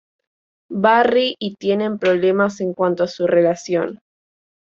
[0.71, 3.99] Barry y tienen problemas en cuanto a su relación.